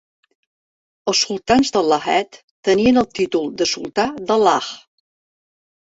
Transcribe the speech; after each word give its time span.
Els 1.13 1.21
sultans 1.25 1.71
de 1.77 1.83
Lahej 1.91 2.41
tenien 2.71 2.99
el 3.05 3.09
títol 3.21 3.55
de 3.63 3.71
"sultà 3.77 4.11
de 4.33 4.43
Lahj". 4.49 4.77